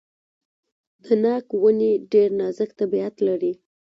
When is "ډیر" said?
2.11-2.29